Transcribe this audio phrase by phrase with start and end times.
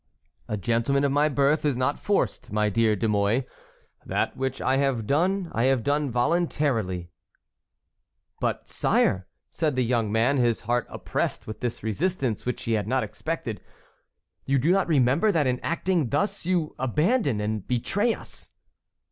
[0.47, 3.43] "A gentleman of my birth is not forced, my dear De Mouy.
[4.03, 7.11] That which I have done, I have done voluntarily."
[8.39, 12.87] "But, sire," said the young man, his heart oppressed with this resistance which he had
[12.87, 13.61] not expected,
[14.43, 18.49] "you do not remember that in acting thus you abandon and betray us."